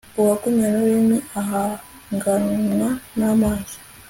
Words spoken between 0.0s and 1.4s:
uwagumiwe n'ururimi